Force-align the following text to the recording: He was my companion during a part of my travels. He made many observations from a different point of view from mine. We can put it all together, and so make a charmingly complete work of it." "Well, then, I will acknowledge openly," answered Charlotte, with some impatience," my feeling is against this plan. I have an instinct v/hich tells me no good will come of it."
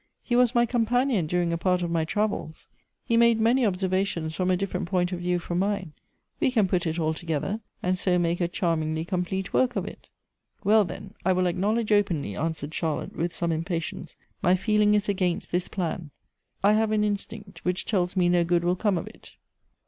He 0.23 0.35
was 0.35 0.55
my 0.55 0.65
companion 0.65 1.27
during 1.27 1.53
a 1.53 1.59
part 1.59 1.83
of 1.83 1.91
my 1.91 2.05
travels. 2.05 2.67
He 3.05 3.17
made 3.17 3.39
many 3.39 3.63
observations 3.63 4.33
from 4.33 4.49
a 4.49 4.57
different 4.57 4.89
point 4.89 5.11
of 5.11 5.19
view 5.19 5.37
from 5.37 5.59
mine. 5.59 5.93
We 6.39 6.49
can 6.49 6.67
put 6.67 6.87
it 6.87 6.97
all 6.97 7.13
together, 7.13 7.61
and 7.83 7.99
so 7.99 8.17
make 8.17 8.41
a 8.41 8.47
charmingly 8.47 9.05
complete 9.05 9.53
work 9.53 9.75
of 9.75 9.85
it." 9.85 10.09
"Well, 10.63 10.85
then, 10.85 11.13
I 11.23 11.33
will 11.33 11.45
acknowledge 11.45 11.91
openly," 11.91 12.35
answered 12.35 12.73
Charlotte, 12.73 13.15
with 13.15 13.31
some 13.31 13.51
impatience," 13.51 14.15
my 14.41 14.55
feeling 14.55 14.95
is 14.95 15.07
against 15.07 15.51
this 15.51 15.67
plan. 15.67 16.09
I 16.63 16.73
have 16.73 16.91
an 16.91 17.03
instinct 17.03 17.59
v/hich 17.63 17.85
tells 17.85 18.17
me 18.17 18.27
no 18.27 18.43
good 18.43 18.63
will 18.63 18.75
come 18.75 18.97
of 18.97 19.05
it." 19.05 19.33